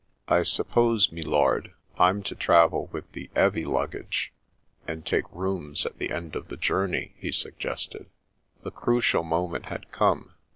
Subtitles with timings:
[0.27, 4.33] "I suppose, me lord, I'm to travel with the 'eavy luggage,
[4.87, 8.07] and take rooms at the end of the journey," he suggested.
[8.63, 10.33] The crucial moment had come.